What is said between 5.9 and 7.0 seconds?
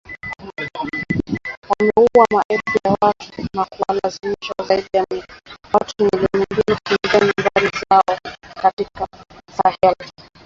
milioni mbili